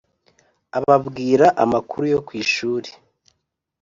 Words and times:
ababwira 0.77 1.45
amakuru 1.63 2.03
yo 2.13 2.19
ku 2.27 2.31
ishuri 2.43 2.89